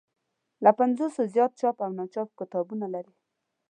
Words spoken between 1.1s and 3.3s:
زیات چاپ او ناچاپ کتابونه لري.